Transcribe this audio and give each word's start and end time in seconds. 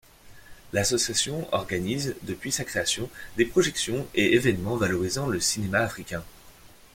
L'association 0.73 1.47
organise, 1.53 2.15
depuis 2.23 2.51
sa 2.51 2.63
création, 2.65 3.07
des 3.37 3.45
projections 3.45 4.07
et 4.15 4.33
événements 4.33 4.75
valorisant 4.75 5.27
le 5.27 5.39
cinéma 5.39 5.81
africain. 5.81 6.23